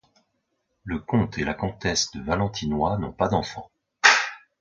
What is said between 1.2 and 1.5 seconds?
et